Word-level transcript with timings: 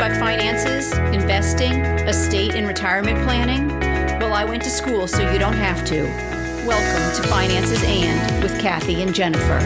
by 0.00 0.08
finances, 0.18 0.96
investing, 1.14 1.84
estate, 2.08 2.54
and 2.54 2.66
retirement 2.66 3.18
planning? 3.22 3.68
Well, 4.18 4.32
I 4.32 4.46
went 4.46 4.62
to 4.62 4.70
school 4.70 5.06
so 5.06 5.30
you 5.30 5.38
don't 5.38 5.52
have 5.52 5.84
to. 5.88 6.04
Welcome 6.66 7.22
to 7.22 7.28
Finances 7.28 7.82
and 7.84 8.42
with 8.42 8.58
Kathy 8.58 9.02
and 9.02 9.14
Jennifer. 9.14 9.58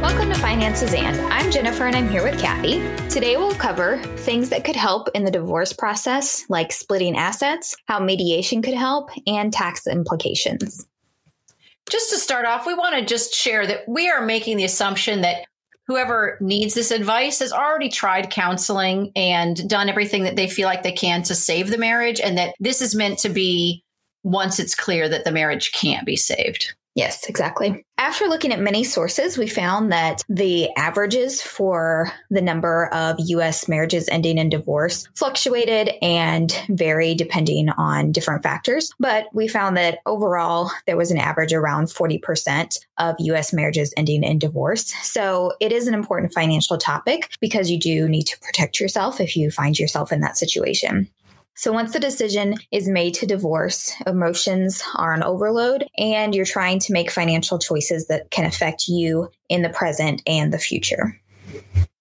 Welcome 0.00 0.32
to 0.32 0.38
Finances 0.38 0.94
and. 0.94 1.20
I'm 1.32 1.50
Jennifer 1.50 1.86
and 1.86 1.96
I'm 1.96 2.08
here 2.08 2.22
with 2.22 2.40
Kathy. 2.40 2.78
Today 3.08 3.36
we'll 3.36 3.56
cover 3.56 4.00
things 4.18 4.50
that 4.50 4.62
could 4.62 4.76
help 4.76 5.08
in 5.16 5.24
the 5.24 5.32
divorce 5.32 5.72
process, 5.72 6.44
like 6.48 6.70
splitting 6.70 7.16
assets, 7.16 7.74
how 7.86 7.98
mediation 7.98 8.62
could 8.62 8.74
help, 8.74 9.10
and 9.26 9.52
tax 9.52 9.84
implications. 9.88 10.86
Just 11.90 12.10
to 12.10 12.18
start 12.18 12.44
off, 12.44 12.66
we 12.68 12.74
want 12.74 12.94
to 12.94 13.04
just 13.04 13.34
share 13.34 13.66
that 13.66 13.88
we 13.88 14.08
are 14.08 14.24
making 14.24 14.58
the 14.58 14.64
assumption 14.64 15.22
that 15.22 15.47
whoever 15.88 16.38
needs 16.40 16.74
this 16.74 16.90
advice 16.90 17.40
has 17.40 17.52
already 17.52 17.88
tried 17.88 18.30
counseling 18.30 19.10
and 19.16 19.68
done 19.68 19.88
everything 19.88 20.22
that 20.22 20.36
they 20.36 20.48
feel 20.48 20.68
like 20.68 20.82
they 20.82 20.92
can 20.92 21.22
to 21.24 21.34
save 21.34 21.70
the 21.70 21.78
marriage, 21.78 22.20
and 22.20 22.38
that 22.38 22.54
this 22.60 22.80
is 22.80 22.94
meant 22.94 23.18
to 23.18 23.28
be 23.28 23.82
once 24.22 24.60
it's 24.60 24.74
clear 24.74 25.08
that 25.08 25.24
the 25.24 25.32
marriage 25.32 25.72
can't 25.72 26.06
be 26.06 26.16
saved. 26.16 26.74
Yes, 26.98 27.28
exactly. 27.28 27.84
After 27.96 28.26
looking 28.26 28.52
at 28.52 28.58
many 28.58 28.82
sources, 28.82 29.38
we 29.38 29.46
found 29.46 29.92
that 29.92 30.24
the 30.28 30.68
averages 30.76 31.40
for 31.40 32.10
the 32.28 32.42
number 32.42 32.86
of 32.92 33.14
US 33.18 33.68
marriages 33.68 34.08
ending 34.08 34.36
in 34.36 34.48
divorce 34.48 35.08
fluctuated 35.14 35.90
and 36.02 36.52
vary 36.68 37.14
depending 37.14 37.68
on 37.68 38.10
different 38.10 38.42
factors. 38.42 38.90
But 38.98 39.26
we 39.32 39.46
found 39.46 39.76
that 39.76 40.00
overall, 40.06 40.72
there 40.86 40.96
was 40.96 41.12
an 41.12 41.18
average 41.18 41.52
around 41.52 41.86
40% 41.86 42.78
of 42.98 43.14
US 43.20 43.52
marriages 43.52 43.94
ending 43.96 44.24
in 44.24 44.40
divorce. 44.40 44.92
So 45.02 45.52
it 45.60 45.70
is 45.70 45.86
an 45.86 45.94
important 45.94 46.34
financial 46.34 46.78
topic 46.78 47.30
because 47.40 47.70
you 47.70 47.78
do 47.78 48.08
need 48.08 48.24
to 48.24 48.40
protect 48.40 48.80
yourself 48.80 49.20
if 49.20 49.36
you 49.36 49.52
find 49.52 49.78
yourself 49.78 50.10
in 50.10 50.20
that 50.22 50.36
situation. 50.36 51.08
So 51.58 51.72
once 51.72 51.92
the 51.92 51.98
decision 51.98 52.54
is 52.70 52.88
made 52.88 53.14
to 53.14 53.26
divorce, 53.26 53.92
emotions 54.06 54.80
are 54.94 55.12
on 55.12 55.24
overload 55.24 55.84
and 55.98 56.32
you're 56.32 56.44
trying 56.44 56.78
to 56.78 56.92
make 56.92 57.10
financial 57.10 57.58
choices 57.58 58.06
that 58.06 58.30
can 58.30 58.44
affect 58.44 58.86
you 58.86 59.28
in 59.48 59.62
the 59.62 59.68
present 59.68 60.22
and 60.24 60.52
the 60.52 60.58
future. 60.58 61.20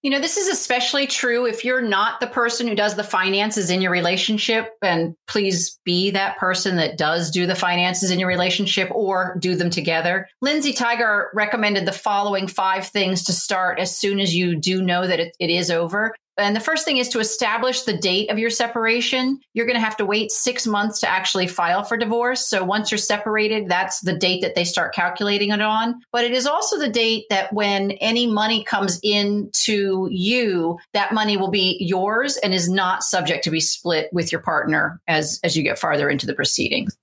You 0.03 0.11
know, 0.11 0.19
this 0.19 0.37
is 0.37 0.47
especially 0.47 1.07
true 1.07 1.47
if 1.47 1.65
you're 1.65 1.81
not 1.81 2.19
the 2.19 2.27
person 2.27 2.67
who 2.67 2.75
does 2.75 2.95
the 2.95 3.03
finances 3.03 3.71
in 3.71 3.81
your 3.81 3.91
relationship. 3.91 4.75
And 4.83 5.15
please 5.27 5.79
be 5.83 6.11
that 6.11 6.37
person 6.37 6.75
that 6.75 6.95
does 6.95 7.31
do 7.31 7.47
the 7.47 7.55
finances 7.55 8.11
in 8.11 8.19
your 8.19 8.29
relationship 8.29 8.91
or 8.91 9.37
do 9.39 9.55
them 9.55 9.71
together. 9.71 10.29
Lindsay 10.39 10.71
Tigar 10.71 11.29
recommended 11.33 11.87
the 11.87 11.91
following 11.91 12.47
five 12.47 12.87
things 12.87 13.23
to 13.23 13.33
start 13.33 13.79
as 13.79 13.97
soon 13.97 14.19
as 14.19 14.35
you 14.35 14.55
do 14.55 14.83
know 14.83 15.07
that 15.07 15.19
it, 15.19 15.35
it 15.39 15.49
is 15.49 15.71
over. 15.71 16.13
And 16.37 16.55
the 16.55 16.61
first 16.61 16.85
thing 16.85 16.97
is 16.97 17.09
to 17.09 17.19
establish 17.19 17.81
the 17.81 17.97
date 17.97 18.29
of 18.29 18.37
your 18.37 18.49
separation. 18.49 19.39
You're 19.53 19.65
going 19.65 19.75
to 19.75 19.83
have 19.83 19.97
to 19.97 20.05
wait 20.05 20.31
six 20.31 20.67
months 20.67 20.99
to 20.99 21.09
actually 21.09 21.47
file 21.47 21.83
for 21.83 21.97
divorce. 21.97 22.47
So 22.47 22.63
once 22.63 22.91
you're 22.91 22.97
separated, 22.97 23.67
that's 23.67 24.01
the 24.01 24.13
date 24.13 24.41
that 24.41 24.55
they 24.55 24.63
start 24.63 24.93
calculating 24.93 25.51
it 25.51 25.61
on. 25.61 25.99
But 26.11 26.25
it 26.25 26.31
is 26.31 26.45
also 26.45 26.77
the 26.77 26.89
date 26.89 27.25
that 27.29 27.51
when 27.53 27.91
any 27.93 28.27
money 28.27 28.63
comes 28.63 28.99
in 29.03 29.49
to 29.63 30.07
you, 30.11 30.77
that 30.93 31.13
money 31.13 31.37
will 31.37 31.51
be 31.51 31.77
yours 31.79 32.37
and 32.37 32.53
is 32.53 32.69
not 32.69 33.03
subject 33.03 33.43
to 33.45 33.51
be 33.51 33.59
split 33.59 34.09
with 34.13 34.31
your 34.31 34.41
partner 34.41 35.01
as, 35.07 35.39
as 35.43 35.57
you 35.57 35.63
get 35.63 35.79
farther 35.79 36.09
into 36.09 36.27
the 36.27 36.35
proceedings. 36.35 36.97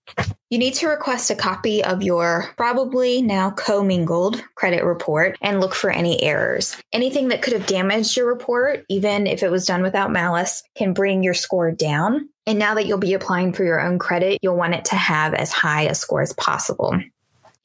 You 0.55 0.60
need 0.60 0.74
to 0.74 0.86
request 0.86 1.33
a 1.33 1.34
copy 1.34 1.83
of 1.83 2.05
your 2.05 2.48
probably 2.56 3.20
now 3.20 3.50
commingled 3.50 4.41
credit 4.55 4.84
report 4.84 5.36
and 5.42 5.61
look 5.61 5.74
for 5.74 5.91
any 5.91 6.22
errors. 6.22 6.77
Anything 6.92 7.27
that 7.30 7.42
could 7.42 7.55
have 7.55 7.66
damaged 7.66 8.16
your 8.16 8.28
report, 8.28 8.84
even 8.88 9.27
if 9.27 9.42
it 9.42 9.50
was 9.50 9.66
done 9.66 9.83
without 9.83 10.12
malice, 10.12 10.62
can 10.77 10.92
bring 10.92 11.24
your 11.24 11.34
score 11.34 11.72
down. 11.72 12.28
And 12.46 12.56
now 12.56 12.74
that 12.74 12.86
you'll 12.86 12.98
be 12.98 13.14
applying 13.14 13.52
for 13.52 13.64
your 13.64 13.80
own 13.80 13.98
credit, 13.98 14.38
you'll 14.42 14.55
want 14.55 14.74
it 14.74 14.84
to 14.84 14.94
have 14.94 15.34
as 15.34 15.51
high 15.51 15.89
a 15.89 15.95
score 15.96 16.23
as 16.23 16.33
possible. 16.34 17.01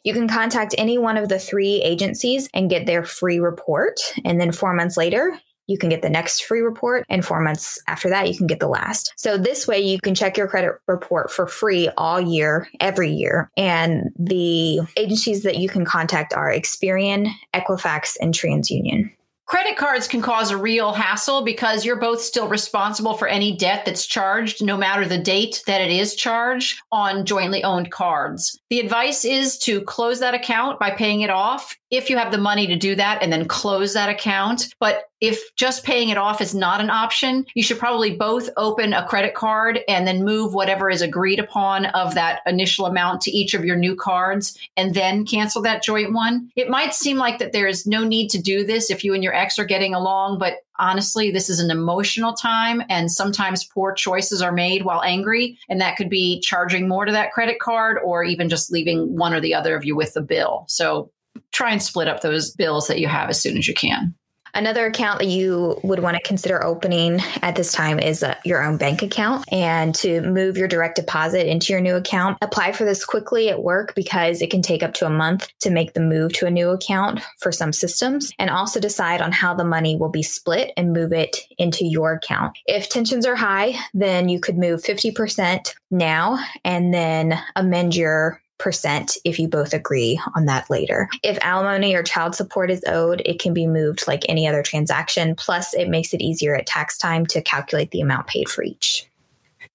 You 0.03 0.13
can 0.13 0.28
contact 0.28 0.74
any 0.75 0.97
one 0.97 1.18
of 1.18 1.30
the 1.30 1.38
three 1.38 1.84
agencies 1.84 2.50
and 2.56 2.72
get 2.72 2.88
their 2.88 3.03
free 3.03 3.40
report. 3.40 4.00
And 4.25 4.42
then 4.42 4.52
four 4.52 4.74
months 4.74 4.97
later, 4.97 5.40
you 5.69 5.78
can 5.78 5.90
get 5.90 6.02
the 6.02 6.09
next 6.09 6.44
free 6.44 6.62
report. 6.62 7.06
And 7.09 7.24
four 7.24 7.40
months 7.40 7.80
after 7.88 8.09
that, 8.09 8.28
you 8.28 8.35
can 8.35 8.47
get 8.47 8.59
the 8.59 8.68
last. 8.68 9.13
So 9.16 9.38
this 9.38 9.68
way 9.68 9.80
you 9.80 10.00
can 10.00 10.16
check 10.16 10.35
your 10.35 10.47
credit 10.47 10.74
report 10.88 11.31
for 11.31 11.46
free 11.47 11.90
all 11.96 12.19
year, 12.19 12.68
every 12.80 13.12
year. 13.12 13.52
And 13.56 14.12
the 14.18 14.80
agencies 14.97 15.44
that 15.44 15.57
you 15.57 15.69
can 15.69 15.85
contact 15.85 16.34
are 16.34 16.52
Experian, 16.52 17.31
Equifax, 17.53 18.16
and 18.19 18.34
TransUnion. 18.34 19.12
Credit 19.50 19.78
cards 19.78 20.07
can 20.07 20.22
cause 20.22 20.52
a 20.52 20.57
real 20.57 20.94
hassle 20.94 21.44
because 21.44 21.84
you're 21.84 22.00
both 22.00 22.22
still 22.22 22.47
responsible 22.47 23.16
for 23.16 23.28
any 23.28 23.57
debt 23.57 23.84
that's 23.84 24.06
charged, 24.06 24.63
no 24.63 24.78
matter 24.78 25.07
the 25.07 25.18
date 25.18 25.63
that 25.66 25.81
it 25.81 25.90
is 25.90 26.13
charged 26.13 26.80
on 26.91 27.25
jointly 27.25 27.63
owned 27.63 27.91
cards. 27.91 28.59
The 28.69 28.80
advice 28.80 29.25
is 29.25 29.57
to 29.59 29.81
close 29.81 30.19
that 30.19 30.36
account 30.36 30.80
by 30.80 30.91
paying 30.91 31.22
it 31.22 31.31
off 31.31 31.75
if 31.91 32.09
you 32.09 32.17
have 32.17 32.31
the 32.31 32.38
money 32.38 32.67
to 32.67 32.75
do 32.75 32.95
that 32.95 33.22
and 33.22 33.31
then 33.31 33.47
close 33.47 33.94
that 33.94 34.09
account. 34.09 34.73
But 34.79 35.05
if 35.22 35.53
just 35.55 35.83
paying 35.83 36.09
it 36.09 36.17
off 36.17 36.39
is 36.39 36.55
not 36.55 36.79
an 36.79 36.89
option, 36.89 37.45
you 37.53 37.63
should 37.63 37.79
probably 37.79 38.16
both 38.16 38.50
open 38.55 38.94
a 38.94 39.05
credit 39.05 39.33
card 39.33 39.81
and 39.88 40.07
then 40.07 40.23
move 40.23 40.53
whatever 40.53 40.89
is 40.89 41.01
agreed 41.01 41.39
upon 41.39 41.88
of 41.88 42.16
that 42.16 42.39
initial 42.45 42.85
amount 42.85 43.22
to 43.22 43.31
each 43.31 43.53
of 43.53 43.66
your 43.66 43.75
new 43.75 43.95
cards 43.95 44.57
and 44.77 44.94
then 44.94 45.25
cancel 45.25 45.61
that 45.61 45.83
joint 45.83 46.13
one. 46.13 46.50
It 46.55 46.69
might 46.69 46.94
seem 46.94 47.17
like 47.17 47.39
that 47.39 47.51
there 47.51 47.67
is 47.67 47.85
no 47.85 48.03
need 48.03 48.29
to 48.29 48.41
do 48.41 48.63
this 48.63 48.89
if 48.89 49.03
you 49.03 49.13
and 49.13 49.23
your 49.23 49.35
ex 49.35 49.59
are 49.59 49.66
getting 49.66 49.94
along, 49.94 50.39
but 50.39 50.59
honestly, 50.77 51.29
this 51.29 51.50
is 51.50 51.59
an 51.59 51.71
emotional 51.71 52.33
time 52.33 52.81
and 52.88 53.11
sometimes 53.11 53.66
poor 53.66 53.91
choices 53.94 54.41
are 54.41 54.53
made 54.53 54.85
while 54.85 55.03
angry. 55.03 55.57
And 55.67 55.81
that 55.81 55.97
could 55.97 56.09
be 56.09 56.39
charging 56.39 56.88
more 56.88 57.03
to 57.03 57.11
that 57.11 57.33
credit 57.33 57.59
card 57.59 57.97
or 58.03 58.23
even 58.23 58.47
just 58.47 58.71
leaving 58.71 59.17
one 59.17 59.33
or 59.33 59.41
the 59.41 59.53
other 59.53 59.75
of 59.75 59.83
you 59.83 59.97
with 59.97 60.13
the 60.13 60.21
bill. 60.21 60.63
So 60.69 61.11
try 61.51 61.72
and 61.72 61.81
split 61.81 62.07
up 62.07 62.22
those 62.22 62.51
bills 62.51 62.88
that 62.88 63.00
you 63.00 63.07
have 63.07 63.29
as 63.29 63.41
soon 63.41 63.57
as 63.57 63.67
you 63.67 63.73
can. 63.73 64.13
Another 64.53 64.85
account 64.85 65.19
that 65.19 65.27
you 65.27 65.79
would 65.83 66.00
want 66.00 66.17
to 66.17 66.23
consider 66.23 66.63
opening 66.63 67.19
at 67.41 67.55
this 67.55 67.72
time 67.72 68.00
is 68.00 68.23
uh, 68.23 68.35
your 68.44 68.63
own 68.63 68.77
bank 68.77 69.01
account. 69.01 69.45
And 69.51 69.94
to 69.95 70.22
move 70.22 70.57
your 70.57 70.67
direct 70.67 70.95
deposit 70.95 71.50
into 71.50 71.72
your 71.72 71.81
new 71.81 71.95
account, 71.95 72.38
apply 72.41 72.72
for 72.72 72.83
this 72.83 73.05
quickly 73.05 73.50
at 73.50 73.63
work 73.63 73.94
because 73.95 74.41
it 74.41 74.50
can 74.50 74.61
take 74.61 74.83
up 74.83 74.94
to 74.95 75.05
a 75.05 75.09
month 75.09 75.50
to 75.59 75.69
make 75.69 75.94
the 75.94 76.00
move 76.00 76.33
to 76.33 76.45
a 76.45 76.51
new 76.51 76.69
account 76.69 77.22
for 77.39 77.51
some 77.51 77.73
systems. 77.73 78.33
And 78.39 78.50
also 78.50 78.79
decide 78.79 79.21
on 79.21 79.31
how 79.31 79.53
the 79.53 79.63
money 79.63 79.95
will 79.95 80.09
be 80.09 80.23
split 80.23 80.71
and 80.75 80.94
move 80.94 81.13
it 81.13 81.38
into 81.57 81.85
your 81.85 82.13
account. 82.13 82.57
If 82.66 82.89
tensions 82.89 83.25
are 83.25 83.35
high, 83.35 83.75
then 83.94 84.29
you 84.29 84.39
could 84.39 84.57
move 84.57 84.81
50% 84.81 85.73
now 85.91 86.39
and 86.63 86.94
then 86.94 87.39
amend 87.56 87.95
your 87.95 88.41
percent 88.59 89.18
if 89.24 89.40
you 89.40 89.47
both 89.47 89.74
agree 89.74 90.20
on 90.36 90.46
that 90.46 90.70
later. 90.70 91.09
If 91.24 91.40
alimony 91.42 91.96
or 91.96 92.03
child 92.03 92.36
support 92.36 92.70
is 92.70 92.84
owed, 92.88 93.22
it 93.25 93.40
can 93.40 93.53
be 93.53 93.66
moved 93.66 94.08
like 94.08 94.24
any 94.30 94.47
other 94.47 94.62
transaction. 94.62 95.36
Plus, 95.36 95.74
it 95.74 95.90
makes 95.90 96.14
it 96.14 96.22
easier 96.22 96.56
at 96.56 96.68
tax 96.68 96.98
time 96.98 97.25
to 97.28 97.42
calculate 97.42 97.92
the 97.92 98.02
amount 98.02 98.28
paid 98.28 98.50
for 98.50 98.64
each. 98.64 99.09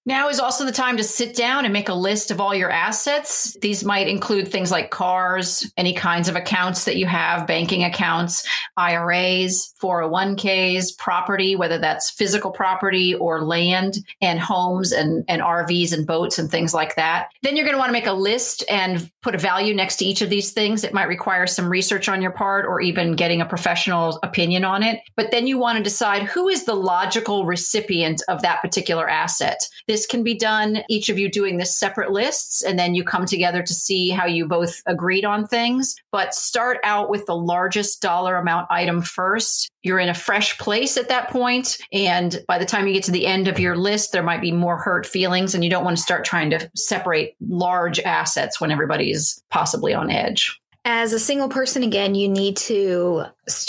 Now 0.06 0.28
is 0.28 0.38
also 0.38 0.66
the 0.66 0.72
time 0.72 0.98
to 0.98 1.04
sit 1.04 1.34
down 1.34 1.65
and 1.65 1.72
make 1.72 1.88
a 1.88 1.94
list 1.94 2.31
of 2.31 2.41
all 2.41 2.54
your 2.54 2.70
assets. 2.70 3.56
These 3.62 3.84
might 3.84 4.06
include 4.06 4.48
things 4.48 4.70
like 4.70 4.91
cars, 4.91 5.72
any 5.78 5.94
kinds 5.94 6.28
of 6.28 6.37
accounts 6.37 6.84
that 6.84 6.97
you 6.97 7.06
have, 7.06 7.47
banking 7.47 7.84
accounts, 7.84 8.47
IRAs, 8.76 9.72
401ks, 9.82 10.98
property, 10.98 11.56
whether 11.56 11.78
that's 11.78 12.10
physical 12.10 12.50
property 12.50 13.14
or 13.14 13.44
land 13.44 13.97
and 14.20 14.38
homes 14.38 14.93
and, 14.93 15.25
and 15.26 15.41
RVs 15.41 15.94
and 15.94 16.06
boats 16.06 16.38
and 16.38 16.50
things 16.50 16.75
like 16.75 16.97
that. 16.97 17.28
Then 17.43 17.56
you're 17.56 17.64
going 17.64 17.75
to 17.75 17.78
want 17.78 17.88
to 17.88 17.94
make 17.94 18.06
a 18.06 18.12
list 18.12 18.62
and 18.69 19.10
put 19.22 19.34
a 19.34 19.38
value 19.38 19.75
next 19.75 19.97
to 19.97 20.04
each 20.04 20.20
of 20.20 20.28
these 20.28 20.53
things. 20.53 20.84
It 20.84 20.93
might 20.93 21.09
require 21.09 21.47
some 21.47 21.69
research 21.69 22.10
on 22.10 22.20
your 22.20 22.31
part 22.31 22.66
or 22.66 22.82
even 22.82 23.16
getting 23.16 23.41
a 23.41 23.47
professional 23.47 24.19
opinion 24.22 24.64
on 24.64 24.82
it. 24.82 25.00
But 25.16 25.31
then 25.31 25.47
you 25.47 25.56
want 25.56 25.78
to 25.78 25.84
decide 25.84 26.25
who 26.25 26.49
is 26.49 26.64
the 26.64 26.75
logical 26.75 27.46
recipient 27.46 28.23
of 28.29 28.43
that 28.43 28.61
particular 28.61 29.08
asset. 29.08 29.58
This 29.87 29.94
can 30.06 30.23
be 30.23 30.35
done, 30.35 30.82
each 30.88 31.08
of 31.08 31.19
you 31.19 31.31
doing 31.31 31.56
the 31.56 31.67
separate 31.67 32.11
lists, 32.11 32.62
and 32.62 32.79
then 32.79 32.94
you 32.94 33.05
come 33.05 33.26
together 33.26 33.62
to 33.62 33.75
see 33.75 34.11
how 34.11 34.26
you 34.26 34.46
both 34.46 34.82
agreed 34.87 35.25
on 35.25 35.46
things. 35.46 35.94
But 36.11 36.35
start 36.35 36.79
out 36.82 37.08
with 37.08 37.26
the 37.26 37.37
largest 37.37 38.02
dollar 38.02 38.37
amount 38.37 38.67
item 38.70 39.02
first. 39.02 39.70
You're 39.82 39.99
in 39.99 40.08
a 40.08 40.14
fresh 40.14 40.58
place 40.58 40.96
at 40.96 41.08
that 41.08 41.31
point, 41.31 41.79
And 41.93 42.43
by 42.49 42.58
the 42.58 42.64
time 42.64 42.87
you 42.87 42.94
get 42.94 43.05
to 43.05 43.11
the 43.11 43.26
end 43.26 43.49
of 43.49 43.58
your 43.58 43.76
list, 43.76 44.12
there 44.12 44.23
might 44.23 44.41
be 44.41 44.52
more 44.52 44.76
hurt 44.76 45.06
feelings, 45.06 45.55
and 45.55 45.62
you 45.62 45.70
don't 45.70 45.85
want 45.85 45.96
to 45.96 46.02
start 46.02 46.25
trying 46.25 46.50
to 46.50 46.70
separate 46.75 47.35
large 47.41 48.00
assets 48.00 48.61
when 48.61 48.70
everybody's 48.70 49.43
possibly 49.50 49.94
on 49.94 50.11
edge. 50.11 50.61
As 50.86 51.14
a 51.14 51.19
single 51.19 51.48
person, 51.48 51.82
again, 51.82 52.14
you 52.14 52.28
need 52.28 52.58
to 52.58 53.25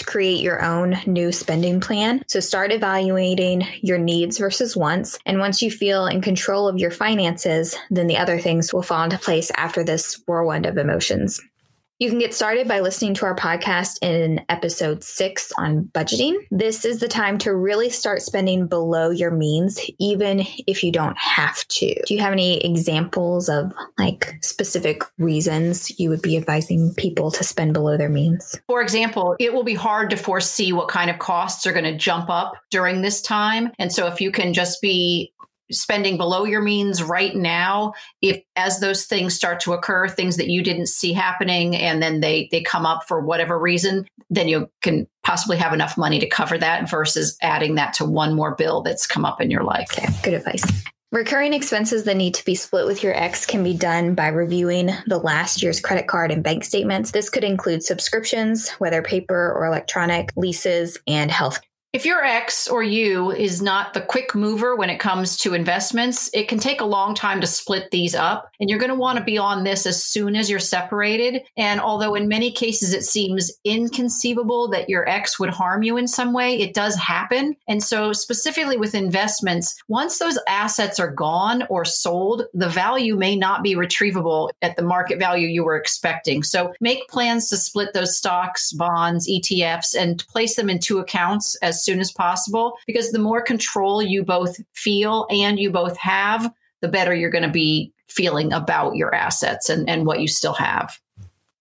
create 0.05 0.41
your 0.41 0.61
own 0.61 0.97
new 1.05 1.31
spending 1.31 1.79
plan. 1.79 2.21
So 2.27 2.41
start 2.41 2.73
evaluating 2.73 3.65
your 3.81 3.97
needs 3.97 4.37
versus 4.37 4.75
wants. 4.75 5.17
And 5.25 5.39
once 5.39 5.61
you 5.61 5.71
feel 5.71 6.07
in 6.07 6.21
control 6.21 6.67
of 6.67 6.77
your 6.77 6.91
finances, 6.91 7.73
then 7.89 8.07
the 8.07 8.17
other 8.17 8.37
things 8.39 8.73
will 8.73 8.83
fall 8.83 9.05
into 9.05 9.17
place 9.17 9.49
after 9.55 9.81
this 9.81 10.21
whirlwind 10.27 10.65
of 10.65 10.77
emotions. 10.77 11.39
You 11.97 12.09
can 12.09 12.19
get 12.19 12.33
started 12.33 12.67
by 12.67 12.81
listening 12.81 13.13
to 13.13 13.25
our 13.25 13.37
podcast 13.37 13.99
in 14.01 14.43
episode 14.49 15.01
six 15.01 15.53
on 15.57 15.85
budgeting. 15.93 16.35
This 16.51 16.83
is 16.83 16.99
the 16.99 17.07
time 17.07 17.37
to 17.37 17.55
really 17.55 17.89
start 17.89 18.21
spending 18.21 18.67
below 18.67 19.11
your 19.11 19.31
means, 19.31 19.79
even 19.97 20.45
if 20.67 20.83
you 20.83 20.91
don't 20.91 21.17
have 21.17 21.65
to. 21.69 21.95
Do 22.05 22.13
you 22.13 22.19
have 22.19 22.33
any 22.33 22.57
examples 22.57 23.47
of 23.47 23.71
like 23.97 24.33
specific 24.41 25.03
reasons 25.17 25.97
you 25.97 26.09
would 26.09 26.21
be 26.21 26.35
advising 26.35 26.93
people 26.97 27.31
to 27.31 27.45
spend 27.45 27.73
below 27.73 27.95
their 27.95 28.09
means? 28.09 28.59
For 28.67 28.81
example, 28.81 29.37
it 29.39 29.53
will 29.53 29.63
be 29.63 29.73
hard 29.73 30.09
to 30.09 30.17
foresee 30.17 30.73
what 30.73 30.89
kind 30.89 31.09
of 31.09 31.19
costs 31.19 31.65
are 31.65 31.71
going 31.71 31.85
to 31.85 31.97
jump 31.97 32.29
up 32.29 32.55
during 32.71 33.03
this 33.03 33.21
time. 33.21 33.71
And 33.79 33.93
so 33.93 34.07
if 34.07 34.19
you 34.19 34.33
can 34.33 34.53
just 34.53 34.81
be 34.81 35.31
spending 35.71 36.17
below 36.17 36.45
your 36.45 36.61
means 36.61 37.01
right 37.01 37.35
now 37.35 37.93
if 38.21 38.41
as 38.55 38.79
those 38.79 39.05
things 39.05 39.33
start 39.33 39.59
to 39.59 39.73
occur 39.73 40.07
things 40.07 40.37
that 40.37 40.49
you 40.49 40.61
didn't 40.61 40.87
see 40.87 41.13
happening 41.13 41.75
and 41.75 42.01
then 42.01 42.19
they 42.19 42.47
they 42.51 42.61
come 42.61 42.85
up 42.85 43.07
for 43.07 43.19
whatever 43.19 43.57
reason 43.57 44.05
then 44.29 44.47
you 44.47 44.69
can 44.81 45.07
possibly 45.23 45.57
have 45.57 45.73
enough 45.73 45.97
money 45.97 46.19
to 46.19 46.29
cover 46.29 46.57
that 46.57 46.89
versus 46.89 47.37
adding 47.41 47.75
that 47.75 47.93
to 47.93 48.05
one 48.05 48.35
more 48.35 48.55
bill 48.55 48.81
that's 48.81 49.07
come 49.07 49.25
up 49.25 49.41
in 49.41 49.49
your 49.49 49.63
life 49.63 49.87
okay 49.91 50.07
good 50.23 50.33
advice 50.33 50.63
Recurring 51.11 51.53
expenses 51.53 52.03
that 52.03 52.17
need 52.17 52.33
to 52.33 52.43
be 52.43 52.55
split 52.55 52.85
with 52.85 53.01
your 53.01 53.15
ex 53.15 53.45
can 53.45 53.63
be 53.63 53.73
done 53.73 54.15
by 54.15 54.27
reviewing 54.27 54.89
the 55.07 55.17
last 55.17 55.63
year's 55.63 55.79
credit 55.79 56.07
card 56.07 56.29
and 56.29 56.43
bank 56.43 56.65
statements. 56.65 57.11
This 57.11 57.29
could 57.29 57.45
include 57.45 57.83
subscriptions, 57.83 58.71
whether 58.79 59.01
paper 59.01 59.53
or 59.55 59.65
electronic, 59.65 60.33
leases, 60.35 60.97
and 61.07 61.31
health 61.31 61.61
if 61.95 62.05
your 62.05 62.25
ex 62.25 62.67
or 62.67 62.83
you 62.83 63.31
is 63.31 63.61
not 63.61 63.93
the 63.93 64.01
quick 64.01 64.35
mover 64.35 64.75
when 64.75 64.89
it 64.89 64.99
comes 64.99 65.37
to 65.37 65.53
investments, 65.53 66.29
it 66.33 66.49
can 66.49 66.59
take 66.59 66.81
a 66.81 66.85
long 66.85 67.15
time 67.15 67.39
to 67.39 67.47
split 67.47 67.89
these 67.89 68.13
up. 68.13 68.51
And 68.59 68.69
you're 68.69 68.79
going 68.79 68.89
to 68.89 68.95
want 68.95 69.17
to 69.17 69.23
be 69.23 69.37
on 69.37 69.63
this 69.63 69.85
as 69.85 70.03
soon 70.03 70.35
as 70.35 70.49
you're 70.49 70.59
separated. 70.59 71.43
And 71.55 71.79
although 71.79 72.13
in 72.13 72.27
many 72.27 72.51
cases 72.51 72.93
it 72.93 73.03
seems 73.03 73.49
inconceivable 73.63 74.67
that 74.71 74.89
your 74.89 75.07
ex 75.07 75.39
would 75.39 75.51
harm 75.51 75.83
you 75.83 75.95
in 75.95 76.09
some 76.09 76.33
way, 76.33 76.59
it 76.59 76.73
does 76.73 76.97
happen. 76.97 77.55
And 77.65 77.81
so, 77.81 78.11
specifically 78.11 78.75
with 78.75 78.93
investments, 78.93 79.81
once 79.87 80.19
those 80.19 80.37
assets 80.49 80.99
are 80.99 81.09
gone 81.09 81.63
or 81.69 81.85
sold, 81.85 82.43
the 82.53 82.67
value 82.67 83.15
may 83.15 83.37
not 83.37 83.63
be 83.63 83.73
retrievable 83.73 84.49
at 84.61 84.75
the 84.75 84.83
market 84.83 85.17
value 85.17 85.47
you 85.47 85.63
were 85.63 85.77
expecting. 85.77 86.43
So, 86.43 86.73
make 86.81 87.07
plans 87.07 87.47
to 87.51 87.55
split 87.55 87.93
those 87.93 88.17
stocks, 88.17 88.73
bonds, 88.73 89.29
ETFs, 89.29 89.95
and 89.97 90.27
place 90.27 90.57
them 90.57 90.69
in 90.69 90.79
two 90.79 90.99
accounts 90.99 91.55
as 91.61 91.84
soon 91.85 91.99
as 91.99 92.11
possible 92.11 92.77
because 92.87 93.11
the 93.11 93.19
more 93.19 93.41
control 93.41 94.01
you 94.01 94.23
both 94.23 94.57
feel 94.73 95.27
and 95.29 95.59
you 95.59 95.71
both 95.71 95.97
have, 95.97 96.51
the 96.81 96.87
better 96.87 97.13
you're 97.13 97.29
going 97.29 97.43
to 97.43 97.49
be 97.49 97.93
feeling 98.07 98.51
about 98.53 98.95
your 98.95 99.13
assets 99.13 99.69
and, 99.69 99.89
and 99.89 100.05
what 100.05 100.19
you 100.19 100.27
still 100.27 100.53
have. 100.53 100.99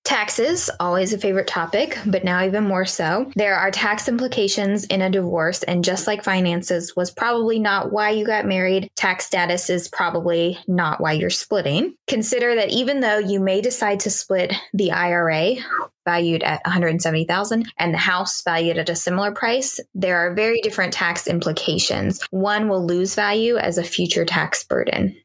Taxes, 0.05 0.69
always 0.81 1.15
a 1.15 1.19
favorite 1.19 1.47
topic, 1.47 1.99
but 2.05 2.25
now 2.25 2.45
even 2.45 2.65
more 2.65 2.85
so. 2.85 3.31
There 3.37 3.57
are 3.57 3.71
tax 3.71 4.07
implications 4.07 4.85
in 4.85 5.01
a 5.01 5.09
divorce, 5.09 5.63
and 5.63 5.83
just 5.83 6.07
like 6.07 6.23
finances 6.23 6.95
was 6.95 7.11
probably 7.11 7.59
not 7.59 7.91
why 7.91 8.11
you 8.11 8.27
got 8.27 8.45
married, 8.45 8.91
tax 8.97 9.25
status 9.25 9.71
is 9.71 9.89
probably 9.89 10.59
not 10.69 11.01
why 11.01 11.13
you're 11.13 11.31
splitting. 11.31 11.95
Consider 12.07 12.55
that 12.55 12.69
even 12.69 13.01
though 13.01 13.19
you 13.19 13.41
may 13.41 13.63
decide 13.63 14.01
to 14.01 14.11
split 14.11 14.53
the 14.75 14.93
IRA, 14.93 15.55
valued 16.05 16.43
at 16.43 16.61
170,000 16.67 17.73
and 17.79 17.95
the 17.95 17.99
house 17.99 18.43
valued 18.43 18.77
at 18.77 18.91
a 18.91 18.95
similar 18.95 19.33
price, 19.33 19.81
there 19.95 20.19
are 20.19 20.35
very 20.35 20.61
different 20.61 20.93
tax 20.93 21.27
implications. 21.27 22.21
One 22.31 22.69
will 22.69 22.87
lose 22.87 23.15
value 23.15 23.57
as 23.57 23.79
a 23.79 23.83
future 23.83 24.27
tax 24.27 24.65
burden. 24.65 25.17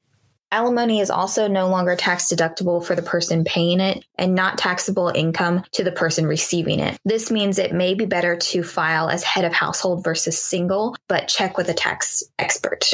Alimony 0.52 1.00
is 1.00 1.12
also 1.12 1.48
no 1.48 1.68
longer 1.70 1.96
tax 1.96 2.32
deductible 2.34 2.84
for 2.84 2.96
the 2.96 3.04
person 3.04 3.44
paying 3.44 3.80
it 3.80 4.04
and 4.18 4.34
not 4.34 4.58
taxable 4.58 5.10
income 5.10 5.64
to 5.74 5.84
the 5.84 5.92
person 5.92 6.26
receiving 6.26 6.80
it. 6.80 6.98
This 7.06 7.30
means 7.30 7.60
it 7.60 7.74
may 7.74 7.94
be 7.94 8.06
better 8.06 8.36
to 8.36 8.64
file 8.64 9.10
as 9.10 9.24
head 9.24 9.46
of 9.46 9.54
household 9.54 10.04
versus 10.04 10.42
single, 10.42 10.96
but 11.08 11.28
check 11.28 11.58
with 11.58 11.70
a 11.70 11.74
tax 11.74 12.24
expert 12.40 12.94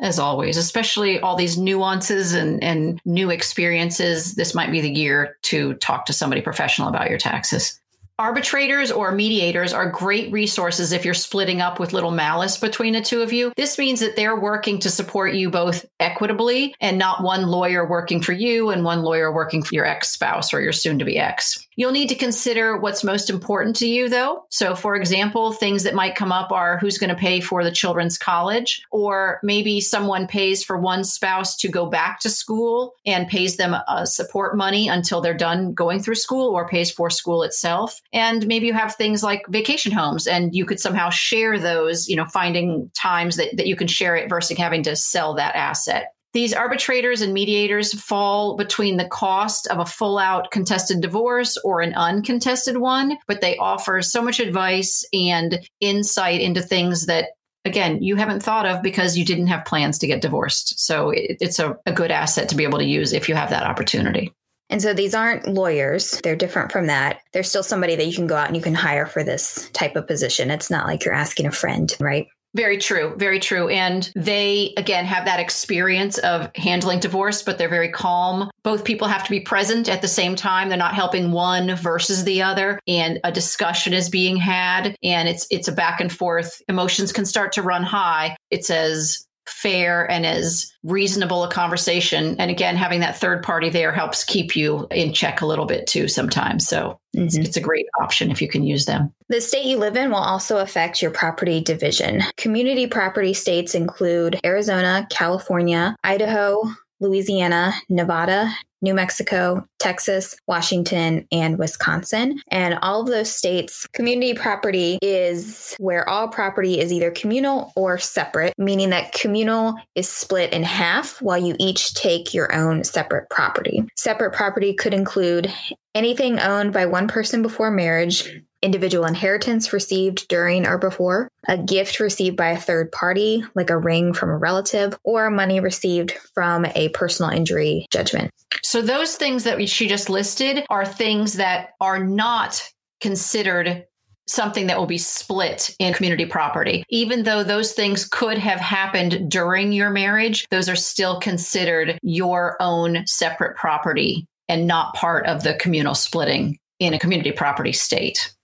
as 0.00 0.18
always, 0.18 0.56
especially 0.56 1.18
all 1.20 1.36
these 1.36 1.58
nuances 1.58 2.32
and, 2.32 2.62
and 2.62 3.00
new 3.04 3.30
experiences. 3.30 4.34
This 4.34 4.54
might 4.54 4.70
be 4.70 4.80
the 4.80 4.90
year 4.90 5.36
to 5.42 5.74
talk 5.74 6.06
to 6.06 6.12
somebody 6.12 6.40
professional 6.40 6.88
about 6.88 7.10
your 7.10 7.18
taxes. 7.18 7.80
Arbitrators 8.20 8.90
or 8.90 9.12
mediators 9.12 9.72
are 9.72 9.88
great 9.88 10.32
resources 10.32 10.90
if 10.90 11.04
you're 11.04 11.14
splitting 11.14 11.60
up 11.60 11.78
with 11.78 11.92
little 11.92 12.10
malice 12.10 12.56
between 12.56 12.94
the 12.94 13.00
two 13.00 13.22
of 13.22 13.32
you. 13.32 13.52
This 13.56 13.78
means 13.78 14.00
that 14.00 14.16
they're 14.16 14.38
working 14.38 14.80
to 14.80 14.90
support 14.90 15.34
you 15.34 15.50
both 15.50 15.86
equitably 16.00 16.74
and 16.80 16.98
not 16.98 17.22
one 17.22 17.46
lawyer 17.46 17.88
working 17.88 18.20
for 18.20 18.32
you 18.32 18.70
and 18.70 18.82
one 18.82 19.02
lawyer 19.02 19.32
working 19.32 19.62
for 19.62 19.72
your 19.76 19.86
ex 19.86 20.10
spouse 20.10 20.52
or 20.52 20.60
your 20.60 20.72
soon 20.72 20.98
to 20.98 21.04
be 21.04 21.16
ex. 21.16 21.67
You'll 21.78 21.92
need 21.92 22.08
to 22.08 22.16
consider 22.16 22.76
what's 22.76 23.04
most 23.04 23.30
important 23.30 23.76
to 23.76 23.86
you, 23.86 24.08
though. 24.08 24.46
So, 24.50 24.74
for 24.74 24.96
example, 24.96 25.52
things 25.52 25.84
that 25.84 25.94
might 25.94 26.16
come 26.16 26.32
up 26.32 26.50
are 26.50 26.76
who's 26.76 26.98
going 26.98 27.10
to 27.10 27.14
pay 27.14 27.40
for 27.40 27.62
the 27.62 27.70
children's 27.70 28.18
college, 28.18 28.82
or 28.90 29.38
maybe 29.44 29.80
someone 29.80 30.26
pays 30.26 30.64
for 30.64 30.76
one 30.76 31.04
spouse 31.04 31.56
to 31.58 31.68
go 31.68 31.86
back 31.86 32.18
to 32.20 32.30
school 32.30 32.96
and 33.06 33.28
pays 33.28 33.58
them 33.58 33.76
a 33.86 34.08
support 34.08 34.56
money 34.56 34.88
until 34.88 35.20
they're 35.20 35.34
done 35.34 35.72
going 35.72 36.00
through 36.00 36.16
school 36.16 36.48
or 36.48 36.68
pays 36.68 36.90
for 36.90 37.10
school 37.10 37.44
itself. 37.44 38.02
And 38.12 38.44
maybe 38.48 38.66
you 38.66 38.72
have 38.72 38.96
things 38.96 39.22
like 39.22 39.46
vacation 39.46 39.92
homes 39.92 40.26
and 40.26 40.52
you 40.52 40.66
could 40.66 40.80
somehow 40.80 41.10
share 41.10 41.60
those, 41.60 42.08
you 42.08 42.16
know, 42.16 42.24
finding 42.24 42.90
times 42.92 43.36
that, 43.36 43.56
that 43.56 43.68
you 43.68 43.76
can 43.76 43.86
share 43.86 44.16
it 44.16 44.28
versus 44.28 44.58
having 44.58 44.82
to 44.82 44.96
sell 44.96 45.34
that 45.34 45.54
asset. 45.54 46.12
These 46.34 46.52
arbitrators 46.52 47.22
and 47.22 47.32
mediators 47.32 47.98
fall 47.98 48.56
between 48.56 48.98
the 48.98 49.08
cost 49.08 49.66
of 49.68 49.78
a 49.78 49.86
full 49.86 50.18
out 50.18 50.50
contested 50.50 51.00
divorce 51.00 51.56
or 51.64 51.80
an 51.80 51.94
uncontested 51.94 52.76
one, 52.76 53.16
but 53.26 53.40
they 53.40 53.56
offer 53.56 54.02
so 54.02 54.20
much 54.20 54.38
advice 54.38 55.06
and 55.12 55.66
insight 55.80 56.40
into 56.40 56.60
things 56.60 57.06
that 57.06 57.30
again, 57.64 58.02
you 58.02 58.16
haven't 58.16 58.42
thought 58.42 58.66
of 58.66 58.82
because 58.82 59.16
you 59.18 59.24
didn't 59.24 59.48
have 59.48 59.64
plans 59.64 59.98
to 59.98 60.06
get 60.06 60.22
divorced. 60.22 60.78
So 60.80 61.12
it's 61.14 61.58
a, 61.58 61.76
a, 61.86 61.92
good 61.92 62.10
asset 62.10 62.48
to 62.48 62.56
be 62.56 62.64
able 62.64 62.78
to 62.78 62.84
use 62.84 63.12
if 63.12 63.28
you 63.28 63.34
have 63.34 63.50
that 63.50 63.64
opportunity. 63.64 64.32
And 64.70 64.82
so 64.82 64.92
these 64.92 65.14
aren't 65.14 65.46
lawyers. 65.46 66.20
They're 66.22 66.36
different 66.36 66.72
from 66.72 66.86
that. 66.86 67.20
They're 67.32 67.42
still 67.42 67.62
somebody 67.62 67.96
that 67.96 68.06
you 68.06 68.14
can 68.14 68.26
go 68.26 68.36
out 68.36 68.48
and 68.48 68.56
you 68.56 68.62
can 68.62 68.74
hire 68.74 69.06
for 69.06 69.24
this 69.24 69.68
type 69.72 69.96
of 69.96 70.06
position. 70.06 70.50
It's 70.50 70.70
not 70.70 70.86
like 70.86 71.04
you're 71.04 71.14
asking 71.14 71.46
a 71.46 71.52
friend, 71.52 71.94
right? 72.00 72.26
Very 72.54 72.78
true. 72.78 73.14
Very 73.16 73.40
true. 73.40 73.68
And 73.68 74.10
they, 74.16 74.72
again, 74.76 75.04
have 75.04 75.26
that 75.26 75.40
experience 75.40 76.18
of 76.18 76.50
handling 76.56 76.98
divorce, 76.98 77.42
but 77.42 77.58
they're 77.58 77.68
very 77.68 77.90
calm. 77.90 78.50
Both 78.64 78.84
people 78.84 79.06
have 79.08 79.24
to 79.24 79.30
be 79.30 79.40
present 79.40 79.88
at 79.88 80.02
the 80.02 80.08
same 80.08 80.34
time. 80.34 80.68
They're 80.68 80.78
not 80.78 80.94
helping 80.94 81.30
one 81.30 81.76
versus 81.76 82.24
the 82.24 82.42
other. 82.42 82.80
And 82.88 83.20
a 83.22 83.30
discussion 83.30 83.92
is 83.92 84.08
being 84.08 84.36
had 84.36 84.96
and 85.02 85.28
it's, 85.28 85.46
it's 85.50 85.68
a 85.68 85.72
back 85.72 86.00
and 86.00 86.12
forth. 86.12 86.60
Emotions 86.68 87.12
can 87.12 87.26
start 87.26 87.52
to 87.52 87.62
run 87.62 87.82
high. 87.82 88.36
It 88.50 88.68
as 88.70 89.27
fair 89.48 90.08
and 90.10 90.24
as 90.26 90.72
reasonable 90.82 91.44
a 91.44 91.50
conversation. 91.50 92.36
And 92.38 92.50
again, 92.50 92.76
having 92.76 93.00
that 93.00 93.16
third 93.16 93.42
party 93.42 93.70
there 93.70 93.92
helps 93.92 94.24
keep 94.24 94.54
you 94.54 94.86
in 94.90 95.12
check 95.12 95.40
a 95.40 95.46
little 95.46 95.66
bit 95.66 95.86
too 95.86 96.08
sometimes. 96.08 96.66
So 96.66 97.00
mm-hmm. 97.16 97.26
it's, 97.26 97.36
it's 97.36 97.56
a 97.56 97.60
great 97.60 97.86
option 98.00 98.30
if 98.30 98.40
you 98.40 98.48
can 98.48 98.62
use 98.62 98.84
them. 98.84 99.12
The 99.28 99.40
state 99.40 99.64
you 99.64 99.78
live 99.78 99.96
in 99.96 100.10
will 100.10 100.16
also 100.16 100.58
affect 100.58 101.02
your 101.02 101.10
property 101.10 101.60
division. 101.60 102.22
Community 102.36 102.86
property 102.86 103.34
states 103.34 103.74
include 103.74 104.40
Arizona, 104.44 105.06
California, 105.10 105.96
Idaho, 106.04 106.62
Louisiana, 107.00 107.74
Nevada, 107.88 108.52
New 108.80 108.94
Mexico, 108.94 109.66
Texas, 109.78 110.36
Washington, 110.46 111.26
and 111.32 111.58
Wisconsin. 111.58 112.40
And 112.48 112.78
all 112.82 113.00
of 113.00 113.08
those 113.08 113.34
states, 113.34 113.86
community 113.92 114.34
property 114.34 114.98
is 115.02 115.74
where 115.78 116.08
all 116.08 116.28
property 116.28 116.80
is 116.80 116.92
either 116.92 117.10
communal 117.10 117.72
or 117.76 117.98
separate, 117.98 118.54
meaning 118.58 118.90
that 118.90 119.12
communal 119.12 119.74
is 119.94 120.08
split 120.08 120.52
in 120.52 120.62
half 120.62 121.20
while 121.22 121.38
you 121.38 121.56
each 121.58 121.94
take 121.94 122.34
your 122.34 122.54
own 122.54 122.84
separate 122.84 123.28
property. 123.30 123.84
Separate 123.96 124.32
property 124.32 124.74
could 124.74 124.94
include 124.94 125.52
anything 125.94 126.38
owned 126.38 126.72
by 126.72 126.86
one 126.86 127.08
person 127.08 127.42
before 127.42 127.70
marriage, 127.70 128.42
individual 128.62 129.04
inheritance 129.04 129.72
received 129.72 130.28
during 130.28 130.66
or 130.66 130.78
before, 130.78 131.28
a 131.46 131.56
gift 131.58 132.00
received 132.00 132.36
by 132.36 132.50
a 132.50 132.58
third 132.58 132.92
party, 132.92 133.44
like 133.54 133.70
a 133.70 133.78
ring 133.78 134.12
from 134.12 134.30
a 134.30 134.36
relative, 134.36 134.98
or 135.04 135.30
money 135.30 135.60
received 135.60 136.12
from 136.34 136.66
a 136.74 136.88
personal 136.90 137.30
injury 137.30 137.86
judgment. 137.90 138.30
So, 138.62 138.82
those 138.82 139.16
things 139.16 139.44
that 139.44 139.68
she 139.68 139.88
just 139.88 140.10
listed 140.10 140.64
are 140.68 140.84
things 140.84 141.34
that 141.34 141.70
are 141.80 142.04
not 142.04 142.62
considered 143.00 143.86
something 144.26 144.66
that 144.66 144.78
will 144.78 144.86
be 144.86 144.98
split 144.98 145.74
in 145.78 145.94
community 145.94 146.26
property. 146.26 146.84
Even 146.90 147.22
though 147.22 147.42
those 147.42 147.72
things 147.72 148.04
could 148.04 148.38
have 148.38 148.60
happened 148.60 149.30
during 149.30 149.72
your 149.72 149.90
marriage, 149.90 150.46
those 150.50 150.68
are 150.68 150.76
still 150.76 151.18
considered 151.18 151.98
your 152.02 152.56
own 152.60 153.06
separate 153.06 153.56
property 153.56 154.26
and 154.48 154.66
not 154.66 154.94
part 154.94 155.26
of 155.26 155.42
the 155.42 155.54
communal 155.54 155.94
splitting 155.94 156.58
in 156.78 156.94
a 156.94 156.98
community 156.98 157.32
property 157.32 157.72
state. 157.72 158.34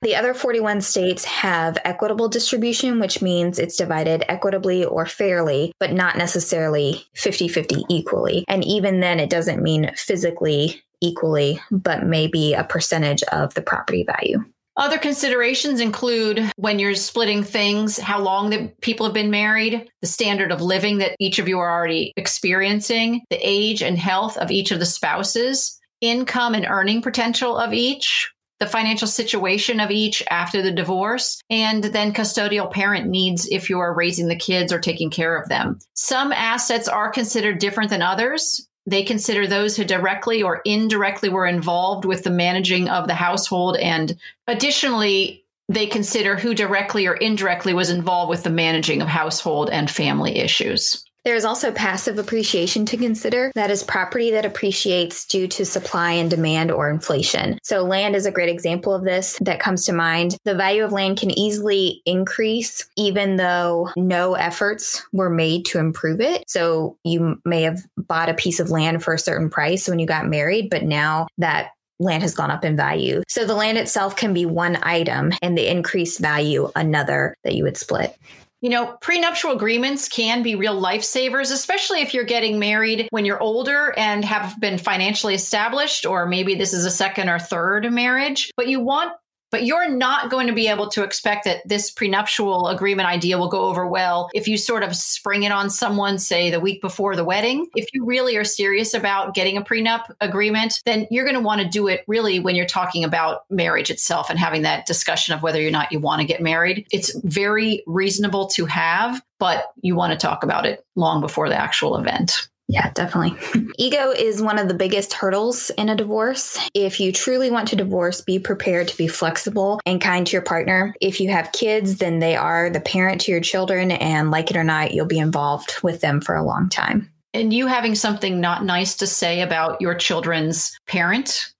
The 0.00 0.14
other 0.14 0.32
41 0.32 0.80
states 0.82 1.24
have 1.24 1.76
equitable 1.84 2.28
distribution, 2.28 3.00
which 3.00 3.20
means 3.20 3.58
it's 3.58 3.76
divided 3.76 4.24
equitably 4.28 4.84
or 4.84 5.06
fairly, 5.06 5.72
but 5.80 5.92
not 5.92 6.16
necessarily 6.16 7.04
50 7.14 7.48
50 7.48 7.84
equally. 7.88 8.44
And 8.46 8.64
even 8.64 9.00
then, 9.00 9.18
it 9.18 9.28
doesn't 9.28 9.62
mean 9.62 9.90
physically 9.96 10.82
equally, 11.00 11.60
but 11.70 12.06
maybe 12.06 12.54
a 12.54 12.62
percentage 12.62 13.22
of 13.24 13.54
the 13.54 13.62
property 13.62 14.04
value. 14.04 14.44
Other 14.76 14.98
considerations 14.98 15.80
include 15.80 16.52
when 16.54 16.78
you're 16.78 16.94
splitting 16.94 17.42
things, 17.42 17.98
how 17.98 18.20
long 18.20 18.50
that 18.50 18.80
people 18.80 19.06
have 19.06 19.14
been 19.14 19.30
married, 19.30 19.90
the 20.00 20.06
standard 20.06 20.52
of 20.52 20.62
living 20.62 20.98
that 20.98 21.16
each 21.18 21.40
of 21.40 21.48
you 21.48 21.58
are 21.58 21.70
already 21.70 22.12
experiencing, 22.16 23.22
the 23.30 23.40
age 23.42 23.82
and 23.82 23.98
health 23.98 24.36
of 24.36 24.52
each 24.52 24.70
of 24.70 24.78
the 24.78 24.86
spouses, 24.86 25.76
income 26.00 26.54
and 26.54 26.64
earning 26.64 27.02
potential 27.02 27.58
of 27.58 27.74
each, 27.74 28.30
the 28.60 28.66
financial 28.66 29.06
situation 29.06 29.80
of 29.80 29.90
each 29.90 30.22
after 30.30 30.62
the 30.62 30.72
divorce, 30.72 31.40
and 31.48 31.84
then 31.84 32.12
custodial 32.12 32.70
parent 32.70 33.06
needs 33.06 33.46
if 33.48 33.70
you 33.70 33.78
are 33.78 33.94
raising 33.94 34.28
the 34.28 34.36
kids 34.36 34.72
or 34.72 34.80
taking 34.80 35.10
care 35.10 35.36
of 35.36 35.48
them. 35.48 35.78
Some 35.94 36.32
assets 36.32 36.88
are 36.88 37.10
considered 37.10 37.58
different 37.58 37.90
than 37.90 38.02
others. 38.02 38.66
They 38.86 39.02
consider 39.02 39.46
those 39.46 39.76
who 39.76 39.84
directly 39.84 40.42
or 40.42 40.62
indirectly 40.64 41.28
were 41.28 41.46
involved 41.46 42.04
with 42.04 42.24
the 42.24 42.30
managing 42.30 42.88
of 42.88 43.06
the 43.06 43.14
household. 43.14 43.76
And 43.76 44.16
additionally, 44.46 45.44
they 45.68 45.86
consider 45.86 46.36
who 46.36 46.54
directly 46.54 47.06
or 47.06 47.14
indirectly 47.14 47.74
was 47.74 47.90
involved 47.90 48.30
with 48.30 48.42
the 48.42 48.50
managing 48.50 49.02
of 49.02 49.08
household 49.08 49.68
and 49.68 49.90
family 49.90 50.38
issues. 50.38 51.04
There 51.28 51.36
is 51.36 51.44
also 51.44 51.72
passive 51.72 52.18
appreciation 52.18 52.86
to 52.86 52.96
consider. 52.96 53.52
That 53.54 53.70
is 53.70 53.82
property 53.82 54.30
that 54.30 54.46
appreciates 54.46 55.26
due 55.26 55.46
to 55.48 55.66
supply 55.66 56.12
and 56.12 56.30
demand 56.30 56.70
or 56.70 56.88
inflation. 56.88 57.58
So, 57.62 57.82
land 57.82 58.16
is 58.16 58.24
a 58.24 58.30
great 58.30 58.48
example 58.48 58.94
of 58.94 59.04
this 59.04 59.36
that 59.42 59.60
comes 59.60 59.84
to 59.84 59.92
mind. 59.92 60.38
The 60.44 60.54
value 60.54 60.84
of 60.84 60.92
land 60.92 61.18
can 61.18 61.30
easily 61.38 62.00
increase 62.06 62.88
even 62.96 63.36
though 63.36 63.90
no 63.94 64.36
efforts 64.36 65.04
were 65.12 65.28
made 65.28 65.66
to 65.66 65.78
improve 65.78 66.22
it. 66.22 66.44
So, 66.48 66.96
you 67.04 67.38
may 67.44 67.60
have 67.60 67.82
bought 67.98 68.30
a 68.30 68.34
piece 68.34 68.58
of 68.58 68.70
land 68.70 69.04
for 69.04 69.12
a 69.12 69.18
certain 69.18 69.50
price 69.50 69.86
when 69.86 69.98
you 69.98 70.06
got 70.06 70.26
married, 70.26 70.70
but 70.70 70.84
now 70.84 71.26
that 71.36 71.72
land 72.00 72.22
has 72.22 72.34
gone 72.34 72.50
up 72.50 72.64
in 72.64 72.74
value. 72.74 73.22
So 73.28 73.44
the 73.44 73.54
land 73.54 73.76
itself 73.76 74.16
can 74.16 74.32
be 74.32 74.46
one 74.46 74.78
item 74.82 75.32
and 75.42 75.58
the 75.58 75.70
increased 75.70 76.20
value 76.20 76.70
another 76.74 77.36
that 77.44 77.54
you 77.54 77.64
would 77.64 77.76
split. 77.76 78.16
You 78.60 78.70
know, 78.70 78.96
prenuptial 79.00 79.52
agreements 79.52 80.08
can 80.08 80.42
be 80.42 80.56
real 80.56 80.80
lifesavers, 80.80 81.52
especially 81.52 82.00
if 82.00 82.12
you're 82.12 82.24
getting 82.24 82.58
married 82.58 83.06
when 83.10 83.24
you're 83.24 83.40
older 83.40 83.94
and 83.96 84.24
have 84.24 84.58
been 84.58 84.78
financially 84.78 85.34
established, 85.34 86.04
or 86.04 86.26
maybe 86.26 86.56
this 86.56 86.72
is 86.72 86.84
a 86.84 86.90
second 86.90 87.28
or 87.28 87.38
third 87.38 87.90
marriage. 87.92 88.50
But 88.56 88.66
you 88.66 88.80
want 88.80 89.12
but 89.50 89.64
you're 89.64 89.88
not 89.88 90.30
going 90.30 90.46
to 90.46 90.52
be 90.52 90.68
able 90.68 90.88
to 90.90 91.02
expect 91.02 91.44
that 91.44 91.66
this 91.66 91.90
prenuptial 91.90 92.68
agreement 92.68 93.08
idea 93.08 93.38
will 93.38 93.48
go 93.48 93.62
over 93.62 93.86
well 93.86 94.28
if 94.34 94.46
you 94.46 94.56
sort 94.56 94.82
of 94.82 94.94
spring 94.94 95.42
it 95.42 95.52
on 95.52 95.70
someone, 95.70 96.18
say 96.18 96.50
the 96.50 96.60
week 96.60 96.80
before 96.80 97.16
the 97.16 97.24
wedding. 97.24 97.66
If 97.74 97.86
you 97.92 98.04
really 98.04 98.36
are 98.36 98.44
serious 98.44 98.94
about 98.94 99.34
getting 99.34 99.56
a 99.56 99.62
prenup 99.62 100.12
agreement, 100.20 100.80
then 100.84 101.06
you're 101.10 101.24
going 101.24 101.36
to 101.36 101.40
want 101.40 101.60
to 101.60 101.68
do 101.68 101.88
it 101.88 102.04
really 102.06 102.40
when 102.40 102.56
you're 102.56 102.66
talking 102.66 103.04
about 103.04 103.42
marriage 103.50 103.90
itself 103.90 104.30
and 104.30 104.38
having 104.38 104.62
that 104.62 104.86
discussion 104.86 105.34
of 105.34 105.42
whether 105.42 105.66
or 105.66 105.70
not 105.70 105.92
you 105.92 105.98
want 105.98 106.20
to 106.20 106.26
get 106.26 106.42
married. 106.42 106.86
It's 106.92 107.18
very 107.24 107.82
reasonable 107.86 108.48
to 108.48 108.66
have, 108.66 109.22
but 109.38 109.72
you 109.80 109.94
want 109.94 110.12
to 110.12 110.18
talk 110.18 110.42
about 110.42 110.66
it 110.66 110.84
long 110.94 111.20
before 111.20 111.48
the 111.48 111.56
actual 111.56 111.96
event. 111.96 112.48
Yeah, 112.68 112.90
definitely. 112.92 113.34
Ego 113.78 114.10
is 114.10 114.42
one 114.42 114.58
of 114.58 114.68
the 114.68 114.74
biggest 114.74 115.14
hurdles 115.14 115.70
in 115.78 115.88
a 115.88 115.96
divorce. 115.96 116.58
If 116.74 117.00
you 117.00 117.12
truly 117.12 117.50
want 117.50 117.68
to 117.68 117.76
divorce, 117.76 118.20
be 118.20 118.38
prepared 118.38 118.88
to 118.88 118.96
be 118.96 119.08
flexible 119.08 119.80
and 119.86 120.02
kind 120.02 120.26
to 120.26 120.32
your 120.32 120.42
partner. 120.42 120.94
If 121.00 121.18
you 121.18 121.30
have 121.30 121.52
kids, 121.52 121.96
then 121.96 122.18
they 122.18 122.36
are 122.36 122.68
the 122.68 122.80
parent 122.80 123.22
to 123.22 123.32
your 123.32 123.40
children, 123.40 123.90
and 123.90 124.30
like 124.30 124.50
it 124.50 124.56
or 124.56 124.64
not, 124.64 124.92
you'll 124.92 125.06
be 125.06 125.18
involved 125.18 125.82
with 125.82 126.02
them 126.02 126.20
for 126.20 126.34
a 126.34 126.44
long 126.44 126.68
time. 126.68 127.10
And 127.32 127.52
you 127.52 127.66
having 127.66 127.94
something 127.94 128.40
not 128.40 128.64
nice 128.64 128.96
to 128.96 129.06
say 129.06 129.40
about 129.40 129.80
your 129.80 129.94
children's 129.94 130.78
parent 130.86 131.52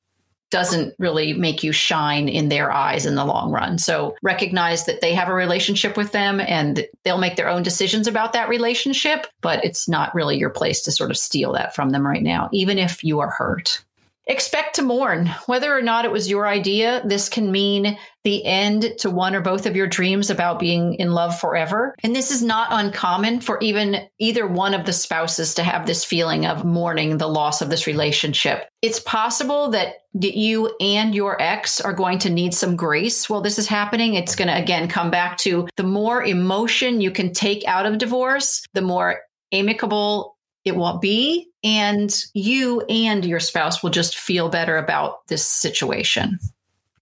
doesn't 0.51 0.95
really 0.99 1.33
make 1.35 1.63
you 1.63 1.73
shine 1.73 2.29
in 2.29 2.49
their 2.49 2.73
eyes 2.73 3.07
in 3.07 3.15
the 3.15 3.25
long 3.25 3.51
run. 3.51 3.79
So 3.79 4.17
recognize 4.23 4.87
that 4.87 5.01
they 5.01 5.15
have 5.15 5.29
a 5.29 5.35
relationship 5.35 5.97
with 5.97 6.13
them 6.13 6.41
and 6.41 6.87
they'll 7.05 7.19
make 7.19 7.37
their 7.37 7.49
own 7.49 7.63
decisions 7.63 8.07
about 8.07 8.33
that 8.33 8.49
relationship, 8.49 9.27
but 9.41 9.65
it's 9.65 9.89
not 9.89 10.15
really 10.15 10.39
your 10.39 10.51
place 10.51 10.83
to 10.83 10.93
sort 10.93 11.11
of 11.11 11.19
steal 11.19 11.53
that 11.53 11.75
from 11.75 11.91
them 11.91 12.07
right 12.07 12.23
now, 12.23 12.49
even 12.53 12.79
if 12.79 13.05
you 13.05 13.21
are 13.21 13.31
hurt. 13.31 13.85
Expect 14.31 14.77
to 14.77 14.83
mourn. 14.83 15.27
Whether 15.47 15.75
or 15.75 15.81
not 15.81 16.05
it 16.05 16.13
was 16.13 16.29
your 16.29 16.47
idea, 16.47 17.03
this 17.07 17.31
can 17.31 17.51
mean 17.51 17.99
the 18.25 18.45
end 18.45 18.93
to 18.99 19.09
one 19.09 19.35
or 19.35 19.41
both 19.41 19.65
of 19.65 19.75
your 19.75 19.87
dreams 19.87 20.29
about 20.29 20.59
being 20.59 20.95
in 20.95 21.13
love 21.13 21.41
forever. 21.41 21.95
And 22.03 22.15
this 22.15 22.31
is 22.31 22.43
not 22.43 22.69
uncommon 22.71 23.41
for 23.41 23.59
even 23.61 24.07
either 24.19 24.47
one 24.47 24.75
of 24.75 24.85
the 24.85 24.93
spouses 24.93 25.55
to 25.55 25.63
have 25.63 25.87
this 25.87 26.05
feeling 26.05 26.45
of 26.45 26.63
mourning 26.63 27.17
the 27.17 27.27
loss 27.27 27.63
of 27.63 27.71
this 27.71 27.87
relationship. 27.87 28.69
It's 28.83 29.01
possible 29.01 29.71
that 29.71 29.95
you 30.13 30.77
and 30.79 31.15
your 31.15 31.41
ex 31.41 31.81
are 31.81 31.95
going 31.95 32.19
to 32.19 32.31
need 32.31 32.53
some 32.53 32.77
grace 32.77 33.31
while 33.31 33.41
this 33.41 33.59
is 33.59 33.67
happening. 33.67 34.13
It's 34.13 34.37
going 34.37 34.49
to 34.49 34.57
again 34.57 34.89
come 34.89 35.11
back 35.11 35.39
to 35.39 35.69
the 35.79 35.85
more 35.85 36.23
emotion 36.23 37.01
you 37.01 37.11
can 37.11 37.33
take 37.33 37.67
out 37.67 37.87
of 37.87 37.97
divorce, 37.97 38.63
the 38.75 38.83
more 38.83 39.21
amicable 39.53 40.37
it 40.67 40.77
will 40.77 40.99
be. 40.99 41.48
And 41.65 42.15
you 42.35 42.83
and 42.83 43.25
your 43.25 43.41
spouse 43.41 43.83
will 43.83 43.91
just 43.91 44.17
feel 44.17 44.49
better 44.49 44.77
about 44.77 45.27
this 45.29 45.45
situation. 45.45 46.39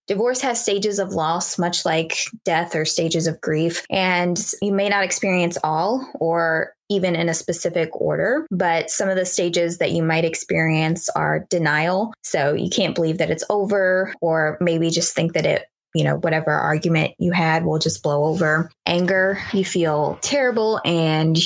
Divorce 0.06 0.40
has 0.42 0.62
stages 0.62 1.00
of 1.00 1.12
loss, 1.12 1.58
much 1.58 1.84
like 1.84 2.16
death 2.44 2.76
or 2.76 2.84
stages 2.84 3.26
of 3.26 3.40
grief. 3.40 3.84
And 3.90 4.40
you 4.62 4.72
may 4.72 4.88
not 4.88 5.02
experience 5.02 5.58
all 5.64 6.08
or 6.20 6.74
even 6.88 7.16
in 7.16 7.28
a 7.28 7.34
specific 7.34 7.90
order, 7.92 8.46
but 8.52 8.88
some 8.88 9.08
of 9.08 9.16
the 9.16 9.26
stages 9.26 9.78
that 9.78 9.90
you 9.90 10.04
might 10.04 10.24
experience 10.24 11.08
are 11.10 11.44
denial. 11.50 12.14
So 12.22 12.54
you 12.54 12.70
can't 12.70 12.94
believe 12.94 13.18
that 13.18 13.30
it's 13.30 13.42
over, 13.50 14.14
or 14.20 14.56
maybe 14.60 14.90
just 14.90 15.14
think 15.14 15.32
that 15.32 15.46
it 15.46 15.66
you 15.94 16.04
know, 16.04 16.18
whatever 16.18 16.50
argument 16.50 17.14
you 17.18 17.32
had 17.32 17.64
will 17.64 17.78
just 17.78 18.02
blow 18.02 18.24
over. 18.24 18.70
Anger, 18.84 19.40
you 19.54 19.64
feel 19.64 20.18
terrible 20.20 20.78
and 20.84 21.38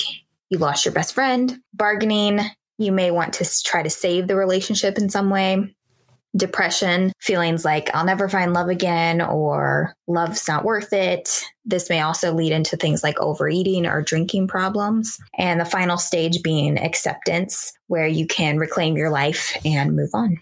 you 0.48 0.58
lost 0.58 0.84
your 0.84 0.92
best 0.92 1.14
friend. 1.14 1.60
Bargaining, 1.72 2.40
you 2.80 2.92
may 2.92 3.10
want 3.10 3.34
to 3.34 3.62
try 3.62 3.82
to 3.82 3.90
save 3.90 4.26
the 4.26 4.36
relationship 4.36 4.96
in 4.96 5.10
some 5.10 5.30
way. 5.30 5.74
Depression, 6.36 7.12
feelings 7.20 7.64
like 7.64 7.90
I'll 7.92 8.04
never 8.04 8.28
find 8.28 8.52
love 8.52 8.68
again 8.68 9.20
or 9.20 9.94
love's 10.06 10.46
not 10.48 10.64
worth 10.64 10.92
it. 10.92 11.42
This 11.64 11.90
may 11.90 12.00
also 12.00 12.32
lead 12.32 12.52
into 12.52 12.76
things 12.76 13.02
like 13.02 13.20
overeating 13.20 13.84
or 13.84 14.00
drinking 14.00 14.48
problems. 14.48 15.18
And 15.36 15.60
the 15.60 15.64
final 15.64 15.98
stage 15.98 16.42
being 16.42 16.78
acceptance, 16.78 17.72
where 17.88 18.06
you 18.06 18.26
can 18.26 18.58
reclaim 18.58 18.96
your 18.96 19.10
life 19.10 19.56
and 19.64 19.94
move 19.94 20.10
on. 20.14 20.38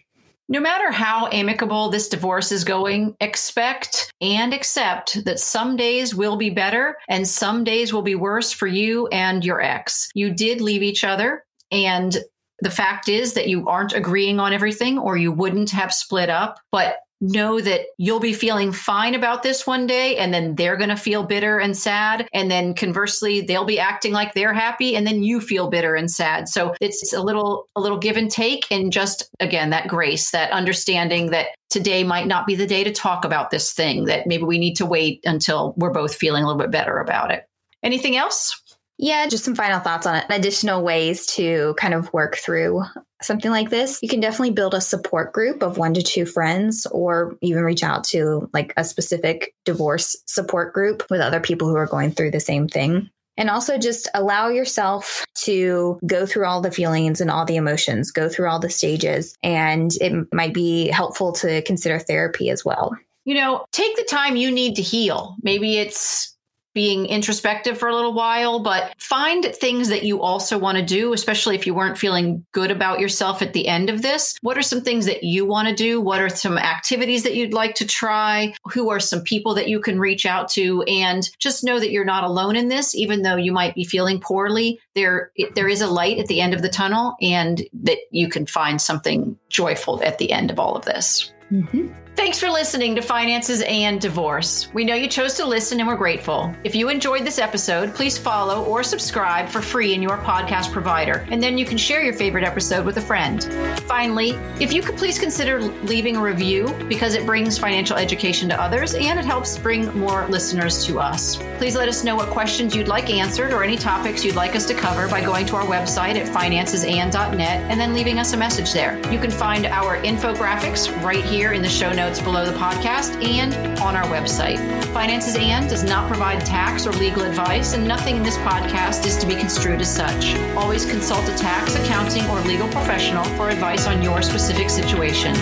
No 0.50 0.60
matter 0.60 0.90
how 0.90 1.28
amicable 1.30 1.90
this 1.90 2.08
divorce 2.08 2.52
is 2.52 2.64
going, 2.64 3.14
expect 3.20 4.10
and 4.22 4.54
accept 4.54 5.22
that 5.26 5.40
some 5.40 5.76
days 5.76 6.14
will 6.14 6.36
be 6.36 6.48
better 6.48 6.96
and 7.06 7.28
some 7.28 7.64
days 7.64 7.92
will 7.92 8.02
be 8.02 8.14
worse 8.14 8.50
for 8.50 8.66
you 8.66 9.08
and 9.08 9.44
your 9.44 9.60
ex. 9.60 10.08
You 10.14 10.32
did 10.32 10.62
leave 10.62 10.82
each 10.82 11.04
other, 11.04 11.44
and 11.70 12.16
the 12.60 12.70
fact 12.70 13.08
is 13.08 13.34
that 13.34 13.48
you 13.48 13.68
aren't 13.68 13.92
agreeing 13.92 14.40
on 14.40 14.52
everything 14.52 14.98
or 14.98 15.16
you 15.16 15.30
wouldn't 15.30 15.70
have 15.70 15.94
split 15.94 16.28
up. 16.28 16.58
But 16.72 16.98
know 17.20 17.60
that 17.60 17.80
you'll 17.96 18.20
be 18.20 18.32
feeling 18.32 18.70
fine 18.70 19.14
about 19.14 19.42
this 19.42 19.66
one 19.66 19.86
day 19.86 20.16
and 20.16 20.32
then 20.32 20.54
they're 20.54 20.76
going 20.76 20.88
to 20.88 20.96
feel 20.96 21.24
bitter 21.24 21.58
and 21.58 21.76
sad. 21.76 22.28
And 22.32 22.50
then 22.50 22.74
conversely 22.74 23.40
they'll 23.40 23.64
be 23.64 23.80
acting 23.80 24.12
like 24.12 24.34
they're 24.34 24.54
happy 24.54 24.94
and 24.94 25.06
then 25.06 25.22
you 25.22 25.40
feel 25.40 25.68
bitter 25.68 25.96
and 25.96 26.10
sad. 26.10 26.48
So 26.48 26.74
it's 26.80 27.12
a 27.12 27.20
little 27.20 27.66
a 27.74 27.80
little 27.80 27.98
give 27.98 28.16
and 28.16 28.30
take 28.30 28.70
and 28.70 28.92
just 28.92 29.28
again 29.40 29.70
that 29.70 29.88
grace 29.88 30.30
that 30.30 30.52
understanding 30.52 31.30
that 31.30 31.48
today 31.70 32.04
might 32.04 32.26
not 32.26 32.46
be 32.46 32.54
the 32.54 32.66
day 32.66 32.84
to 32.84 32.92
talk 32.92 33.24
about 33.24 33.50
this 33.50 33.72
thing 33.72 34.04
that 34.04 34.26
maybe 34.26 34.44
we 34.44 34.58
need 34.58 34.74
to 34.74 34.86
wait 34.86 35.20
until 35.24 35.74
we're 35.76 35.90
both 35.90 36.14
feeling 36.14 36.44
a 36.44 36.46
little 36.46 36.60
bit 36.60 36.70
better 36.70 36.98
about 36.98 37.32
it. 37.32 37.46
Anything 37.82 38.16
else 38.16 38.60
yeah, 38.98 39.28
just 39.28 39.44
some 39.44 39.54
final 39.54 39.78
thoughts 39.78 40.06
on 40.06 40.16
it. 40.16 40.24
Additional 40.28 40.82
ways 40.82 41.24
to 41.26 41.74
kind 41.78 41.94
of 41.94 42.12
work 42.12 42.36
through 42.36 42.82
something 43.22 43.50
like 43.50 43.70
this. 43.70 44.00
You 44.02 44.08
can 44.08 44.20
definitely 44.20 44.50
build 44.50 44.74
a 44.74 44.80
support 44.80 45.32
group 45.32 45.62
of 45.62 45.78
one 45.78 45.94
to 45.94 46.02
two 46.02 46.26
friends 46.26 46.84
or 46.86 47.36
even 47.40 47.62
reach 47.62 47.84
out 47.84 48.04
to 48.04 48.50
like 48.52 48.72
a 48.76 48.84
specific 48.84 49.54
divorce 49.64 50.16
support 50.26 50.74
group 50.74 51.04
with 51.10 51.20
other 51.20 51.40
people 51.40 51.68
who 51.68 51.76
are 51.76 51.86
going 51.86 52.10
through 52.10 52.32
the 52.32 52.40
same 52.40 52.66
thing. 52.68 53.08
And 53.36 53.48
also 53.48 53.78
just 53.78 54.08
allow 54.14 54.48
yourself 54.48 55.24
to 55.44 56.00
go 56.04 56.26
through 56.26 56.46
all 56.46 56.60
the 56.60 56.72
feelings 56.72 57.20
and 57.20 57.30
all 57.30 57.44
the 57.44 57.54
emotions, 57.54 58.10
go 58.10 58.28
through 58.28 58.48
all 58.48 58.58
the 58.58 58.68
stages. 58.68 59.36
And 59.44 59.92
it 60.00 60.26
might 60.34 60.52
be 60.52 60.88
helpful 60.88 61.32
to 61.34 61.62
consider 61.62 62.00
therapy 62.00 62.50
as 62.50 62.64
well. 62.64 62.96
You 63.24 63.34
know, 63.34 63.64
take 63.70 63.94
the 63.94 64.02
time 64.04 64.34
you 64.34 64.50
need 64.50 64.74
to 64.76 64.82
heal. 64.82 65.36
Maybe 65.40 65.76
it's 65.76 66.36
being 66.78 67.06
introspective 67.06 67.76
for 67.76 67.88
a 67.88 67.94
little 67.96 68.12
while, 68.12 68.60
but 68.60 68.94
find 68.98 69.44
things 69.46 69.88
that 69.88 70.04
you 70.04 70.22
also 70.22 70.56
want 70.56 70.78
to 70.78 70.84
do, 70.84 71.12
especially 71.12 71.56
if 71.56 71.66
you 71.66 71.74
weren't 71.74 71.98
feeling 71.98 72.46
good 72.52 72.70
about 72.70 73.00
yourself 73.00 73.42
at 73.42 73.52
the 73.52 73.66
end 73.66 73.90
of 73.90 74.00
this. 74.00 74.38
What 74.42 74.56
are 74.56 74.62
some 74.62 74.82
things 74.82 75.06
that 75.06 75.24
you 75.24 75.44
want 75.44 75.66
to 75.66 75.74
do? 75.74 76.00
What 76.00 76.20
are 76.20 76.28
some 76.28 76.56
activities 76.56 77.24
that 77.24 77.34
you'd 77.34 77.52
like 77.52 77.74
to 77.74 77.84
try? 77.84 78.54
Who 78.72 78.90
are 78.90 79.00
some 79.00 79.22
people 79.22 79.54
that 79.54 79.66
you 79.66 79.80
can 79.80 79.98
reach 79.98 80.24
out 80.24 80.48
to? 80.50 80.84
And 80.84 81.28
just 81.40 81.64
know 81.64 81.80
that 81.80 81.90
you're 81.90 82.04
not 82.04 82.22
alone 82.22 82.54
in 82.54 82.68
this, 82.68 82.94
even 82.94 83.22
though 83.22 83.34
you 83.34 83.50
might 83.50 83.74
be 83.74 83.82
feeling 83.82 84.20
poorly. 84.20 84.78
There, 84.94 85.32
there 85.56 85.68
is 85.68 85.80
a 85.80 85.88
light 85.88 86.20
at 86.20 86.28
the 86.28 86.40
end 86.40 86.54
of 86.54 86.62
the 86.62 86.68
tunnel, 86.68 87.16
and 87.20 87.60
that 87.72 87.98
you 88.12 88.28
can 88.28 88.46
find 88.46 88.80
something 88.80 89.36
joyful 89.48 90.00
at 90.04 90.18
the 90.18 90.30
end 90.30 90.52
of 90.52 90.60
all 90.60 90.76
of 90.76 90.84
this. 90.84 91.32
Mm-hmm. 91.50 91.92
Thanks 92.18 92.40
for 92.40 92.50
listening 92.50 92.96
to 92.96 93.00
Finances 93.00 93.62
and 93.62 94.00
Divorce. 94.00 94.68
We 94.74 94.84
know 94.84 94.96
you 94.96 95.06
chose 95.06 95.34
to 95.34 95.46
listen 95.46 95.78
and 95.78 95.86
we're 95.86 95.94
grateful. 95.94 96.52
If 96.64 96.74
you 96.74 96.88
enjoyed 96.88 97.24
this 97.24 97.38
episode, 97.38 97.94
please 97.94 98.18
follow 98.18 98.64
or 98.64 98.82
subscribe 98.82 99.48
for 99.48 99.62
free 99.62 99.94
in 99.94 100.02
your 100.02 100.18
podcast 100.18 100.72
provider, 100.72 101.24
and 101.30 101.40
then 101.40 101.56
you 101.56 101.64
can 101.64 101.78
share 101.78 102.02
your 102.02 102.14
favorite 102.14 102.42
episode 102.42 102.84
with 102.84 102.96
a 102.96 103.00
friend. 103.00 103.44
Finally, 103.86 104.30
if 104.58 104.72
you 104.72 104.82
could 104.82 104.96
please 104.96 105.16
consider 105.16 105.60
leaving 105.60 106.16
a 106.16 106.20
review 106.20 106.74
because 106.88 107.14
it 107.14 107.24
brings 107.24 107.56
financial 107.56 107.96
education 107.96 108.48
to 108.48 108.60
others 108.60 108.94
and 108.94 109.16
it 109.16 109.24
helps 109.24 109.56
bring 109.56 109.86
more 109.96 110.26
listeners 110.26 110.84
to 110.86 110.98
us. 110.98 111.36
Please 111.58 111.76
let 111.76 111.88
us 111.88 112.02
know 112.02 112.16
what 112.16 112.30
questions 112.30 112.74
you'd 112.74 112.88
like 112.88 113.10
answered 113.10 113.52
or 113.52 113.62
any 113.62 113.76
topics 113.76 114.24
you'd 114.24 114.34
like 114.34 114.56
us 114.56 114.66
to 114.66 114.74
cover 114.74 115.06
by 115.06 115.20
going 115.20 115.46
to 115.46 115.54
our 115.54 115.64
website 115.64 116.16
at 116.16 116.26
financesand.net 116.26 117.70
and 117.70 117.78
then 117.78 117.94
leaving 117.94 118.18
us 118.18 118.32
a 118.32 118.36
message 118.36 118.72
there. 118.72 118.98
You 119.12 119.20
can 119.20 119.30
find 119.30 119.66
our 119.66 119.98
infographics 119.98 120.92
right 121.04 121.24
here 121.24 121.37
in 121.38 121.62
the 121.62 121.68
show 121.68 121.92
notes 121.92 122.08
notes 122.08 122.20
below 122.22 122.44
the 122.46 122.56
podcast 122.56 123.22
and 123.22 123.54
on 123.80 123.94
our 123.94 124.04
website. 124.04 124.58
Finances 124.94 125.36
and 125.36 125.68
does 125.68 125.82
not 125.82 126.08
provide 126.08 126.44
tax 126.44 126.86
or 126.86 126.92
legal 126.92 127.22
advice, 127.22 127.74
and 127.74 127.86
nothing 127.86 128.16
in 128.16 128.22
this 128.22 128.36
podcast 128.38 129.04
is 129.06 129.16
to 129.18 129.26
be 129.26 129.34
construed 129.34 129.80
as 129.80 129.94
such. 129.94 130.34
Always 130.56 130.84
consult 130.84 131.28
a 131.28 131.36
tax, 131.36 131.74
accounting, 131.74 132.24
or 132.30 132.40
legal 132.40 132.68
professional 132.68 133.24
for 133.36 133.50
advice 133.50 133.86
on 133.86 134.02
your 134.02 134.22
specific 134.22 134.70
situation. 134.70 135.32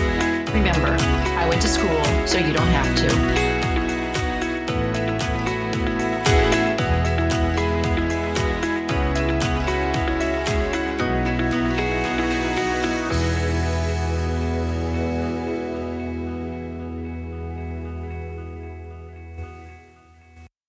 Remember, 0.53 0.97
I 0.99 1.47
went 1.47 1.61
to 1.61 1.67
school, 1.67 2.03
so 2.27 2.37
you 2.37 2.53
don't 2.53 2.67
have 2.67 2.95
to. 2.97 3.46